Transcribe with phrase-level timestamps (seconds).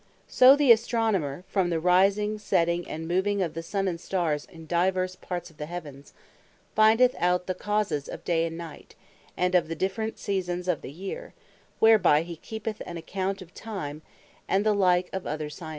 [0.27, 4.65] So the Astronomer, from the Rising, Setting, and Moving of the Sun, and Starres, in
[4.65, 6.11] divers parts of the Heavens,
[6.73, 8.95] findeth out the Causes of Day, and Night,
[9.37, 11.35] and of the different Seasons of the Year;
[11.77, 14.01] whereby he keepeth an account of Time:
[14.47, 15.69] And the like of other Sciences.